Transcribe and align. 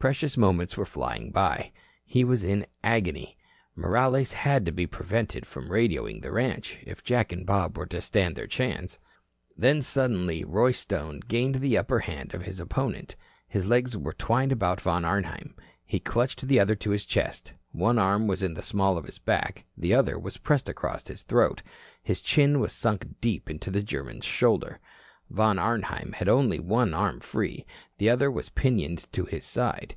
Precious 0.00 0.34
minutes 0.38 0.78
were 0.78 0.86
flying 0.86 1.30
by. 1.30 1.70
He 2.06 2.24
was 2.24 2.42
in 2.42 2.62
an 2.62 2.66
agony. 2.82 3.36
Morales 3.76 4.32
had 4.32 4.64
to 4.64 4.72
be 4.72 4.86
prevented 4.86 5.44
from 5.44 5.68
radioing 5.68 6.22
the 6.22 6.32
ranch, 6.32 6.78
if 6.86 7.04
Jack 7.04 7.32
and 7.32 7.44
Bob 7.44 7.76
were 7.76 7.84
to 7.84 8.00
stand 8.00 8.34
their 8.34 8.46
chance. 8.46 8.98
Then 9.58 9.82
suddenly 9.82 10.42
Roy 10.42 10.72
Stone 10.72 11.20
gained 11.28 11.56
the 11.56 11.76
upper 11.76 11.98
hand 11.98 12.32
of 12.32 12.44
his 12.44 12.60
opponent. 12.60 13.14
He 13.46 13.60
legs 13.60 13.94
were 13.94 14.14
twined 14.14 14.52
about 14.52 14.80
Von 14.80 15.04
Arnheim, 15.04 15.54
he 15.84 16.00
clutched 16.00 16.48
the 16.48 16.58
other 16.58 16.76
to 16.76 16.90
his 16.92 17.04
chest, 17.04 17.52
one 17.72 17.98
arm 17.98 18.26
was 18.26 18.42
in 18.42 18.54
the 18.54 18.62
small 18.62 18.96
of 18.96 19.04
his 19.04 19.18
back, 19.18 19.66
the 19.76 19.92
other 19.92 20.18
was 20.18 20.38
pressed 20.38 20.70
across 20.70 21.08
his 21.08 21.24
throat, 21.24 21.62
his 22.02 22.22
chin 22.22 22.58
was 22.58 22.72
sunk 22.72 23.06
deep 23.20 23.50
into 23.50 23.70
the 23.70 23.82
German's 23.82 24.24
shoulder. 24.24 24.78
Von 25.32 25.60
Arnheim 25.60 26.10
had 26.14 26.28
only 26.28 26.58
one 26.58 26.92
arm 26.92 27.20
free, 27.20 27.64
the 27.98 28.10
other 28.10 28.28
was 28.28 28.48
pinioned 28.48 29.06
to 29.12 29.24
his 29.26 29.46
side. 29.46 29.94